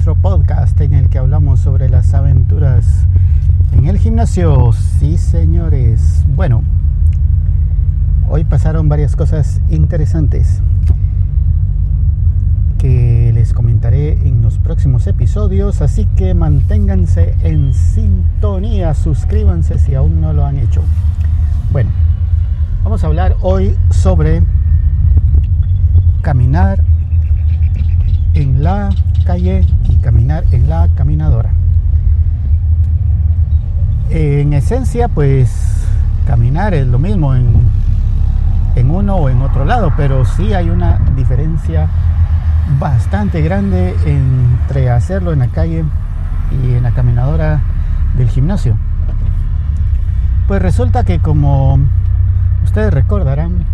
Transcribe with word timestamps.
nuestro 0.00 0.14
podcast 0.14 0.80
en 0.80 0.94
el 0.94 1.10
que 1.10 1.18
hablamos 1.18 1.60
sobre 1.60 1.90
las 1.90 2.14
aventuras 2.14 3.04
en 3.76 3.84
el 3.84 3.98
gimnasio. 3.98 4.72
Sí, 4.72 5.18
señores. 5.18 6.24
Bueno, 6.26 6.62
hoy 8.26 8.44
pasaron 8.44 8.88
varias 8.88 9.14
cosas 9.14 9.60
interesantes 9.68 10.62
que 12.78 13.30
les 13.34 13.52
comentaré 13.52 14.12
en 14.26 14.40
los 14.40 14.58
próximos 14.58 15.06
episodios, 15.06 15.82
así 15.82 16.06
que 16.16 16.32
manténganse 16.32 17.34
en 17.42 17.74
sintonía, 17.74 18.94
suscríbanse 18.94 19.78
si 19.78 19.96
aún 19.96 20.22
no 20.22 20.32
lo 20.32 20.46
han 20.46 20.56
hecho. 20.56 20.80
Bueno, 21.72 21.90
vamos 22.84 23.04
a 23.04 23.06
hablar 23.06 23.36
hoy 23.42 23.76
sobre 23.90 24.42
caminar 26.22 26.82
en 28.32 28.62
la 28.62 28.88
calle 29.26 29.66
caminar 30.02 30.44
en 30.52 30.68
la 30.68 30.88
caminadora. 30.94 31.50
En 34.10 34.52
esencia, 34.52 35.08
pues 35.08 35.86
caminar 36.26 36.74
es 36.74 36.86
lo 36.86 36.98
mismo 36.98 37.34
en, 37.34 37.54
en 38.76 38.90
uno 38.90 39.16
o 39.16 39.28
en 39.28 39.42
otro 39.42 39.64
lado, 39.64 39.92
pero 39.96 40.24
sí 40.24 40.52
hay 40.54 40.70
una 40.70 40.98
diferencia 41.16 41.88
bastante 42.78 43.40
grande 43.42 43.94
entre 44.06 44.90
hacerlo 44.90 45.32
en 45.32 45.40
la 45.40 45.48
calle 45.48 45.84
y 46.50 46.74
en 46.74 46.82
la 46.82 46.92
caminadora 46.92 47.60
del 48.16 48.28
gimnasio. 48.28 48.76
Pues 50.46 50.60
resulta 50.60 51.04
que 51.04 51.20
como 51.20 51.78
ustedes 52.64 52.92
recordarán, 52.92 53.64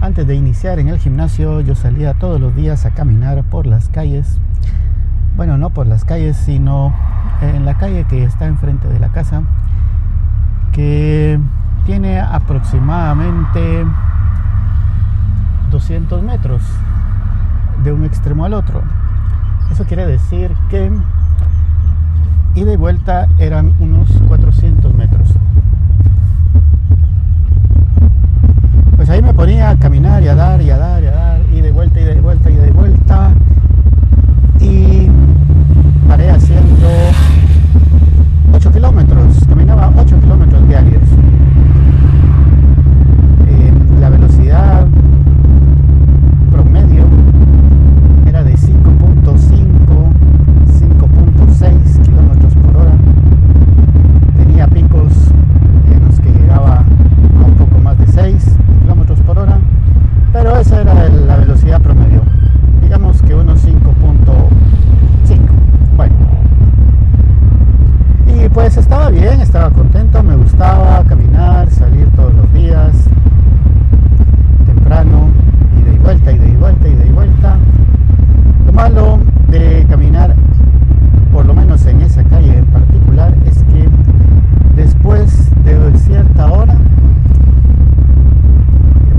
antes 0.00 0.26
de 0.26 0.34
iniciar 0.34 0.78
en 0.78 0.88
el 0.88 0.98
gimnasio 0.98 1.60
yo 1.60 1.74
salía 1.74 2.14
todos 2.14 2.40
los 2.40 2.54
días 2.56 2.86
a 2.86 2.90
caminar 2.90 3.42
por 3.44 3.66
las 3.66 3.88
calles. 3.88 4.38
Bueno, 5.40 5.56
no 5.56 5.70
por 5.70 5.86
las 5.86 6.04
calles, 6.04 6.36
sino 6.36 6.92
en 7.40 7.64
la 7.64 7.78
calle 7.78 8.04
que 8.04 8.24
está 8.24 8.44
enfrente 8.44 8.88
de 8.88 8.98
la 8.98 9.08
casa, 9.08 9.42
que 10.70 11.40
tiene 11.86 12.20
aproximadamente 12.20 13.86
200 15.70 16.22
metros 16.22 16.60
de 17.82 17.90
un 17.90 18.04
extremo 18.04 18.44
al 18.44 18.52
otro. 18.52 18.82
Eso 19.72 19.84
quiere 19.84 20.06
decir 20.06 20.54
que 20.68 20.92
ida 22.54 22.74
y 22.74 22.76
vuelta 22.76 23.26
eran 23.38 23.72
unos 23.80 24.10
400 24.28 24.94
metros. 24.94 25.32
pues 28.94 29.08
ahí 29.08 29.22
me 29.22 29.32
ponía 29.32 29.70
a 29.70 29.78
caminar 29.78 30.22
y 30.22 30.28
a 30.28 30.34
dar 30.34 30.60
y 30.60 30.68
a 30.68 30.76
dar 30.76 31.02
y 31.02 31.06
a 31.06 31.12
dar, 31.12 31.40
y 31.50 31.62
de 31.62 31.72
vuelta 31.72 31.98
y 31.98 32.04
de 32.04 32.20
vuelta 32.20 32.50
y 32.50 32.56
de 32.56 32.70
vuelta. 32.72 33.32
Y 34.60 35.08
paré 36.06 36.28
haciendo 36.28 36.88
8 38.52 38.72
kilómetros, 38.72 39.44
caminaba 39.48 39.92
8 39.96 40.20
kilómetros 40.20 40.68
diarios. 40.68 41.02
la 44.00 44.08
velocidad 44.10 44.86
promedio 46.50 47.04
era 48.26 48.42
de 48.42 48.54
5.5, 48.54 49.38
5.6 50.66 52.02
kilómetros 52.02 52.54
por 52.54 52.76
hora. 52.76 52.92
Tenía 54.36 54.66
picos 54.66 55.12
en 55.90 56.04
los 56.06 56.18
que 56.18 56.30
llegaba 56.32 56.78
a 56.78 57.44
un 57.46 57.54
poco 57.54 57.78
más 57.78 57.96
de 57.98 58.06
6 58.08 58.56
pero 60.32 60.49
esa 60.60 60.82
era 60.82 61.08
la 61.08 61.36
velocidad 61.36 61.80
promedio. 61.80 62.20
Digamos 62.82 63.22
que 63.22 63.34
unos 63.34 63.64
5.5. 63.64 63.78
Bueno. 65.96 66.14
Y 68.26 68.48
pues 68.50 68.76
estaba 68.76 69.08
bien, 69.08 69.40
estaba 69.40 69.70
contento, 69.70 70.22
me 70.22 70.36
gustaba 70.36 71.02
caminar, 71.04 71.70
salir 71.70 72.08
todos 72.14 72.34
los 72.34 72.52
días, 72.52 72.94
temprano, 74.66 75.30
y 75.78 75.82
de 75.90 75.98
vuelta, 75.98 76.32
y 76.32 76.38
de 76.38 76.56
vuelta, 76.58 76.88
y 76.88 76.94
de 76.94 77.12
vuelta. 77.12 77.56
Lo 78.66 78.72
malo 78.72 79.18
de 79.48 79.86
caminar, 79.88 80.34
por 81.32 81.46
lo 81.46 81.54
menos 81.54 81.86
en 81.86 82.02
esa 82.02 82.22
calle 82.24 82.58
en 82.58 82.66
particular, 82.66 83.32
es 83.46 83.62
que 83.64 83.88
después 84.76 85.50
de 85.64 85.98
cierta 85.98 86.52
hora 86.52 86.76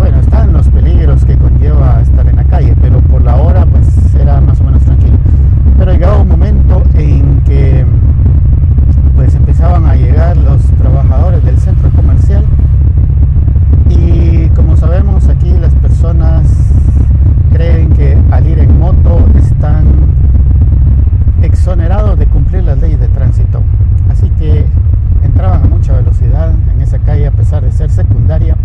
bueno, 0.00 0.18
están 0.18 0.52
los 0.54 0.66
peligros 0.70 1.26
que 1.26 1.36
conlleva 1.36 2.00
estar 2.00 2.26
en 2.26 2.36
la 2.36 2.44
calle, 2.44 2.74
pero 2.80 3.02
por 3.02 3.20
la 3.20 3.36
hora 3.36 3.66
pues 3.66 4.14
era 4.14 4.40
más 4.40 4.58
o 4.60 4.64
menos 4.64 4.82
tranquilo. 4.82 5.18
Pero 5.76 5.92
llegaba 5.92 6.22
un 6.22 6.28
momento 6.28 6.82
en 6.94 7.38
que 7.42 7.84
pues 9.14 9.34
empezaban 9.34 9.84
a 9.84 9.94
llegar 9.96 10.38
los 10.38 10.62
trabajadores 10.78 11.44
del 11.44 11.58
centro 11.58 11.90
comercial 11.90 12.46
y 13.90 14.48
como 14.56 14.74
sabemos 14.78 15.28
aquí 15.28 15.52
las 15.60 15.74
personas 15.74 16.50
creen 17.52 17.90
que 17.90 18.16
al 18.30 18.46
ir 18.46 18.58
en 18.58 18.78
moto 18.78 19.26
están 19.34 19.84
exonerados 21.42 22.18
de 22.18 22.26
cumplir 22.26 22.64
las 22.64 22.78
leyes 22.78 23.00
de 23.00 23.08
tránsito. 23.08 23.62
Así 24.08 24.30
que 24.30 24.64
entraban 25.22 25.62
a 25.64 25.66
mucha 25.68 25.92
velocidad 25.92 26.54
en 26.72 26.80
esa 26.80 26.98
calle 27.00 27.26
a 27.26 27.32
pesar 27.32 27.62
de 27.62 27.70
ser 27.70 27.90
secundaria 27.90 28.56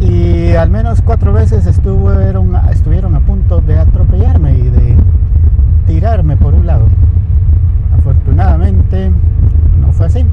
y 0.00 0.54
al 0.68 0.72
menos 0.72 1.00
cuatro 1.00 1.32
veces 1.32 1.64
estuvieron, 1.66 2.54
estuvieron 2.70 3.14
a 3.14 3.20
punto 3.20 3.62
de 3.62 3.78
atropellarme 3.78 4.52
y 4.52 4.68
de 4.68 4.96
tirarme 5.86 6.36
por 6.36 6.52
un 6.52 6.66
lado. 6.66 6.84
Afortunadamente 7.96 9.10
no 9.80 9.90
fue 9.92 10.04
así, 10.08 10.26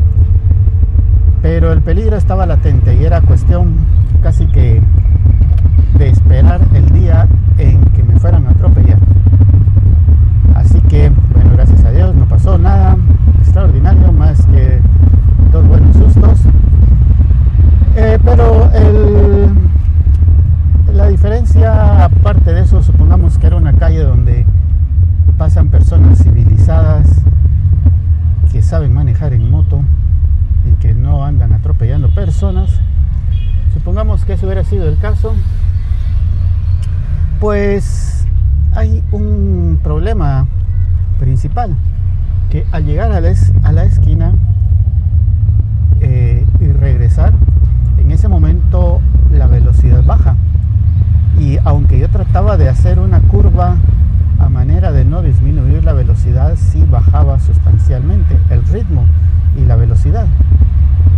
pero 1.41 1.71
el 1.71 1.81
peligro 1.81 2.17
estaba 2.17 2.45
latente 2.45 2.97
y 2.97 3.05
era 3.05 3.21
cuestión 3.21 3.75
casi 4.21 4.45
que 4.47 4.81
de 5.97 6.09
esperar 6.09 6.59
el 6.73 6.89
día 6.89 7.29
en 7.57 7.79
que 7.91 8.03
me 8.03 8.19
fueran 8.19 8.45
a 8.47 8.49
atropellar. 8.49 8.99
Así 10.53 10.81
que, 10.81 11.13
bueno, 11.33 11.51
gracias 11.53 11.85
a 11.85 11.91
Dios 11.91 12.13
no 12.13 12.25
pasó 12.27 12.57
nada 12.57 12.97
extraordinario 13.39 14.11
más 14.11 14.45
que 14.47 14.81
dos 15.53 15.65
buenos 15.65 15.95
sustos. 15.95 16.41
Eh, 17.95 18.19
pero 18.25 18.69
la 20.95 21.04
diferencia, 21.15 22.03
aparte 22.03 22.53
de 22.53 22.59
eso, 22.59 22.83
supongamos 22.83 23.37
que 23.37 23.47
era 23.47 23.55
una 23.55 23.71
calle 23.71 24.03
donde 24.03 24.45
pasan 25.37 25.69
personas 25.69 26.21
civilizadas 26.21 27.07
que 28.51 28.61
saben 28.61 28.93
manejar 28.93 29.31
en 29.31 29.49
moto 29.49 29.81
y 30.69 30.75
que 30.81 30.93
no 30.93 31.23
andan 31.23 31.53
atropellando 31.53 32.09
personas. 32.09 32.81
Supongamos 33.73 34.25
que 34.25 34.33
eso 34.33 34.45
hubiera 34.45 34.65
sido 34.65 34.89
el 34.89 34.97
caso, 34.97 35.33
pues 37.39 38.27
hay 38.73 39.01
un 39.13 39.79
problema 39.81 40.47
principal, 41.17 41.77
que 42.49 42.65
al 42.73 42.83
llegar 42.83 43.13
a 43.13 43.21
la, 43.21 43.83
esquina 43.85 44.33
eh, 46.01 46.45
y 46.59 46.67
regresar, 46.73 47.31
trataba 52.35 52.57
de 52.57 52.67
hacer 52.67 52.99
una 52.99 53.21
curva 53.21 53.77
a 54.39 54.49
manera 54.49 54.91
de 54.91 55.05
no 55.05 55.21
disminuir 55.21 55.85
la 55.85 55.93
velocidad, 55.93 56.57
sí 56.57 56.85
bajaba 56.91 57.39
sustancialmente 57.39 58.37
el 58.49 58.61
ritmo 58.65 59.05
y 59.55 59.63
la 59.63 59.77
velocidad. 59.77 60.25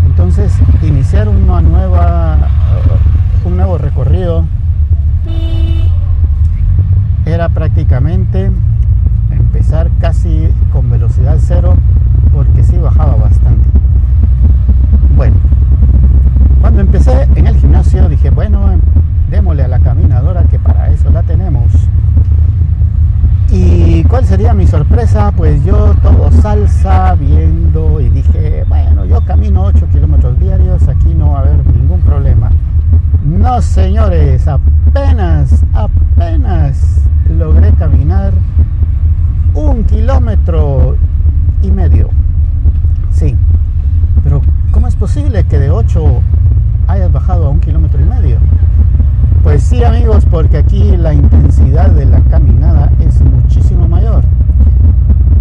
Entonces, 0.06 0.54
iniciar 0.84 1.28
una 1.28 1.60
nueva, 1.62 2.38
un 3.46 3.58
nuevo 3.58 3.80
recorrido 3.80 4.46
era 7.26 7.50
prácticamente 7.50 8.52
empezar 9.32 9.90
casi 10.00 10.50
con 10.72 10.88
velocidad 10.92 11.38
cero 11.40 11.78
porque 12.32 12.62
sí 12.62 12.78
bajaba 12.78 13.16
bastante. 13.16 13.68
Bueno, 15.16 15.38
cuando 16.62 16.82
empecé 16.82 17.28
en 17.36 17.48
el 17.48 17.58
gimnasio 17.58 18.08
dije, 18.08 18.30
bueno, 18.30 18.70
démosle 19.30 19.64
a 19.64 19.68
la 19.68 19.80
caminadora 19.80 20.44
que 20.44 20.60
para 20.60 20.90
eso 20.90 21.10
la 21.10 21.24
tenemos. 21.24 21.72
¿Y 23.52 24.04
cuál 24.18 24.26
sería 24.26 24.52
mi 24.52 24.66
sorpresa? 24.66 25.32
Pues 25.38 25.64
yo 25.64 25.94
todo 26.02 26.32
salsa 26.42 27.14
viendo 27.14 28.02
y 28.02 28.10
dije, 28.10 28.66
bueno, 28.68 29.06
yo 29.06 29.22
camino 29.22 29.66
8 29.66 29.90
kilómetros 29.92 30.40
diarios, 30.40 30.88
aquí 30.88 31.14
no 31.14 31.34
va 31.34 31.38
a 31.38 31.42
haber 31.42 31.64
ningún 31.68 32.02
problema. 32.02 32.50
No, 33.24 33.62
señores, 33.62 34.48
apenas, 34.48 35.64
apenas 35.72 37.04
logré 37.30 37.72
caminar 37.74 38.34
un 39.54 39.84
kilómetro 39.84 40.98
y 41.62 41.70
medio. 41.70 42.10
Sí, 43.12 43.36
pero 44.24 44.42
¿cómo 44.72 44.88
es 44.88 44.96
posible 44.96 45.44
que 45.44 45.60
de 45.60 45.70
8 45.70 46.22
hayas 46.88 47.12
bajado 47.12 47.46
a 47.46 47.50
un 47.50 47.60
kilómetro 47.60 48.02
y 48.02 48.06
medio. 48.06 48.40
Pues 49.44 49.67
sí, 49.78 49.84
amigos, 49.84 50.26
porque 50.30 50.58
aquí 50.58 50.98
la 50.98 51.14
intensidad 51.14 51.92
de 51.92 52.06
la 52.06 52.20
caminada 52.22 52.92
es 53.00 53.22
muchísimo 53.22 53.88
mayor. 53.88 54.24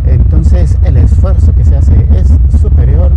Entonces 0.05 0.77
el 0.85 0.99
esfuerzo 0.99 1.55
que 1.55 1.65
se 1.65 1.77
hace 1.77 2.06
es 2.15 2.29
superior 2.61 3.12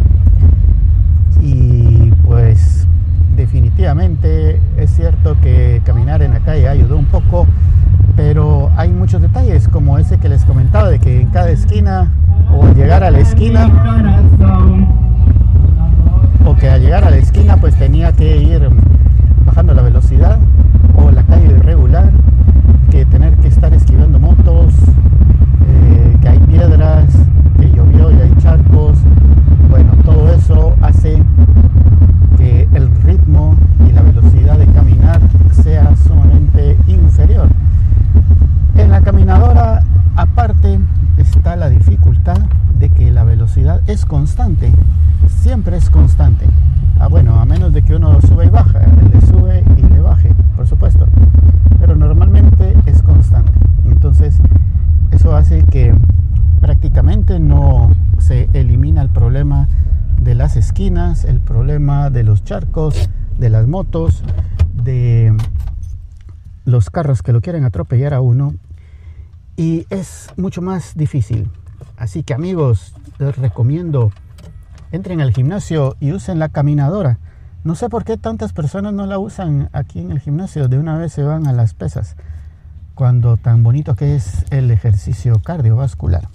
y 1.42 2.12
pues 2.26 2.88
definitivamente 3.36 4.62
es 4.78 4.92
cierto 4.92 5.36
que 5.42 5.82
caminar 5.84 6.22
en 6.22 6.32
la 6.32 6.40
calle 6.40 6.68
ayudó 6.68 6.98
un 6.98 7.06
poco, 7.06 7.46
pero 8.16 8.72
hay 8.78 8.90
muchos 8.90 9.22
detalles 9.22 9.68
como 9.68 9.98
ese 9.98 10.20
que 10.20 10.30
les 10.30 10.46
comentaba 10.46 10.90
de 10.90 11.00
que 11.00 11.22
en 11.22 11.28
cada 11.30 11.50
esquina 11.50 12.12
o 12.54 12.66
al 12.66 12.76
llegar 12.76 13.04
a 13.04 13.12
la 13.12 13.20
esquina 13.20 13.70
o 16.46 16.56
que 16.56 16.70
al 16.70 16.82
llegar 16.82 17.04
a 17.04 17.10
la 17.10 17.18
esquina 17.18 17.58
pues 17.58 17.76
tenía 17.76 18.14
que 18.14 18.38
ir 18.38 18.70
bajando 19.46 19.74
la 19.74 19.82
velocidad 19.82 20.40
o 20.96 21.12
la 21.12 21.24
calle 21.24 21.48
irregular 21.48 22.10
que 22.92 23.06
tener 23.06 23.36
que 23.38 23.48
estar 23.48 23.74
esquivando 23.74 24.20
motos 24.20 24.74
eh, 25.68 26.18
que 26.22 26.30
hay 26.30 26.40
piedras 26.40 27.06
que 27.60 27.72
llovió 27.72 28.12
y 28.12 28.22
hay 28.22 28.34
charcos 28.42 28.98
bueno 29.70 29.92
todo 30.04 30.32
eso 30.34 30.76
hace 30.82 31.22
que 32.38 32.68
el 32.74 32.90
ritmo 33.04 33.56
y 33.88 33.92
la 33.92 34.02
velocidad 34.02 34.58
de 34.58 34.68
caminar 34.68 35.22
sea 35.52 35.96
sumamente 35.96 36.78
inferior 36.88 37.48
en 38.76 38.90
la 38.90 39.02
caminadora 39.02 39.84
aparte 40.16 40.80
está 41.18 41.56
la 41.56 41.70
de 42.78 42.90
que 42.90 43.12
la 43.12 43.24
velocidad 43.24 43.82
es 43.88 44.06
constante 44.06 44.72
siempre 45.28 45.78
es 45.78 45.90
constante 45.90 46.48
Ah, 47.02 47.08
bueno, 47.08 47.40
a 47.40 47.46
menos 47.46 47.72
de 47.74 47.82
que 47.82 47.96
uno 47.96 48.20
sube 48.20 48.48
y 48.48 48.50
baja, 48.50 48.82
le 49.14 49.22
sube 49.22 49.64
y 49.78 49.82
le 49.84 50.02
baje, 50.02 50.36
por 50.58 50.68
supuesto. 50.68 51.08
Pero 51.80 51.96
normalmente 51.96 52.76
es 52.86 53.02
constante. 53.02 53.54
Entonces, 53.86 54.38
eso 55.10 55.34
hace 55.34 55.64
que 55.64 55.96
prácticamente 56.60 57.40
no 57.40 57.96
se 58.18 58.50
elimina 58.52 59.02
el 59.02 59.08
problema 59.10 59.70
de 60.22 60.36
las 60.36 60.58
esquinas, 60.58 61.24
el 61.24 61.40
problema 61.40 62.10
de 62.10 62.26
los 62.26 62.44
charcos, 62.44 63.10
de 63.38 63.50
las 63.50 63.66
motos, 63.66 64.22
de 64.74 65.34
los 66.66 66.90
carros 66.90 67.24
que 67.24 67.32
lo 67.32 67.40
quieren 67.40 67.64
atropellar 67.64 68.14
a 68.14 68.20
uno. 68.20 68.56
Y 69.56 69.88
es 69.90 70.32
mucho 70.36 70.62
más 70.62 70.96
difícil. 70.96 71.50
Así 71.98 72.24
que 72.24 72.34
amigos, 72.34 72.94
les 73.18 73.38
recomiendo 73.38 74.12
entren 74.92 75.22
al 75.22 75.34
gimnasio 75.34 75.96
y 76.00 76.14
usen 76.14 76.40
la 76.40 76.50
caminadora. 76.50 77.20
No 77.64 77.76
sé 77.76 77.90
por 77.90 78.06
qué 78.06 78.18
tantas 78.18 78.54
personas 78.54 78.94
no 78.94 79.06
la 79.06 79.20
usan 79.20 79.70
aquí 79.74 80.00
en 80.00 80.12
el 80.12 80.20
gimnasio, 80.20 80.68
de 80.68 80.80
una 80.80 80.98
vez 80.98 81.14
se 81.14 81.24
van 81.24 81.48
a 81.48 81.54
las 81.54 81.74
pesas, 81.74 82.16
cuando 82.96 83.38
tan 83.38 83.64
bonito 83.64 83.96
que 83.96 84.16
es 84.16 84.46
el 84.50 84.72
ejercicio 84.72 85.40
cardiovascular. 85.40 86.30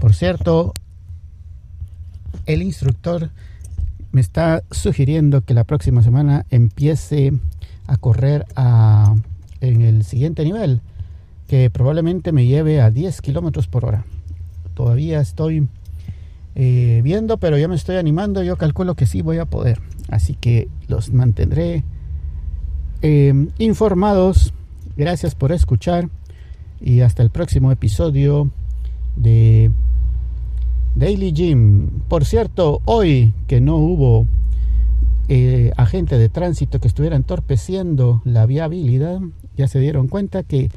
Por 0.00 0.14
cierto, 0.14 0.72
el 2.46 2.62
instructor 2.62 3.30
me 4.12 4.20
está 4.20 4.62
sugiriendo 4.70 5.42
que 5.42 5.54
la 5.54 5.64
próxima 5.64 6.02
semana 6.02 6.46
empiece 6.50 7.32
a 7.86 7.96
correr 7.96 8.46
en 9.60 9.82
el 9.82 10.04
siguiente 10.04 10.44
nivel, 10.44 10.80
que 11.48 11.68
probablemente 11.70 12.32
me 12.32 12.46
lleve 12.46 12.80
a 12.80 12.90
10 12.90 13.20
kilómetros 13.20 13.66
por 13.66 13.84
hora. 13.84 14.04
Todavía 14.74 15.20
estoy 15.20 15.68
eh, 16.54 17.00
viendo, 17.02 17.38
pero 17.38 17.58
ya 17.58 17.68
me 17.68 17.74
estoy 17.74 17.96
animando. 17.96 18.42
Yo 18.42 18.56
calculo 18.56 18.94
que 18.94 19.06
sí 19.06 19.22
voy 19.22 19.38
a 19.38 19.46
poder. 19.46 19.80
Así 20.08 20.34
que 20.34 20.68
los 20.88 21.12
mantendré 21.12 21.84
em, 23.00 23.48
informados. 23.58 24.52
Gracias 24.96 25.34
por 25.34 25.52
escuchar. 25.52 26.08
Y 26.80 27.00
hasta 27.00 27.22
el 27.22 27.30
próximo 27.30 27.70
episodio 27.70 28.50
de 29.16 29.70
Daily 30.94 31.32
Gym. 31.32 32.00
Por 32.08 32.24
cierto, 32.24 32.82
hoy 32.84 33.32
que 33.46 33.60
no 33.60 33.76
hubo 33.76 34.26
eh, 35.28 35.72
agente 35.76 36.18
de 36.18 36.28
tránsito 36.28 36.80
que 36.80 36.88
estuviera 36.88 37.16
entorpeciendo 37.16 38.20
la 38.24 38.44
viabilidad, 38.44 39.20
ya 39.56 39.68
se 39.68 39.78
dieron 39.78 40.08
cuenta 40.08 40.42
que 40.42 40.70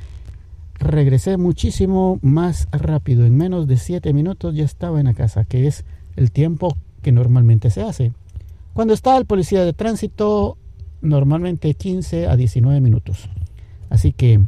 regresé 0.79 1.37
muchísimo 1.37 2.19
más 2.21 2.67
rápido. 2.71 3.25
En 3.25 3.35
menos 3.35 3.67
de 3.67 3.77
7 3.77 4.13
minutos 4.13 4.55
ya 4.55 4.63
estaba 4.63 4.99
en 4.99 5.05
la 5.05 5.13
casa, 5.13 5.45
que 5.45 5.67
es 5.67 5.85
el 6.15 6.31
tiempo 6.31 6.75
que 7.01 7.11
normalmente 7.11 7.69
se 7.69 7.81
hace. 7.81 8.13
Cuando 8.73 8.93
está 8.93 9.17
el 9.17 9.25
policía 9.25 9.63
de 9.63 9.73
tránsito, 9.73 10.57
normalmente 11.01 11.73
15 11.73 12.27
a 12.27 12.35
19 12.35 12.81
minutos. 12.81 13.29
Así 13.89 14.11
que, 14.11 14.41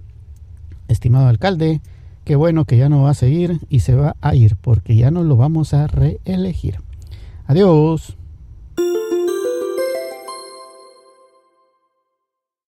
estimado 0.88 1.28
alcalde, 1.28 1.82
qué 2.26 2.36
bueno 2.36 2.66
que 2.66 2.78
ya 2.78 2.90
no 2.90 3.04
va 3.04 3.12
a 3.12 3.16
seguir 3.16 3.60
y 3.70 3.80
se 3.80 3.96
va 3.96 4.16
a 4.22 4.36
ir, 4.36 4.56
porque 4.58 4.96
ya 4.96 5.12
no 5.12 5.24
lo 5.24 5.38
vamos 5.38 5.74
a 5.74 5.88
reelegir. 5.88 6.80
Adiós. 7.46 8.17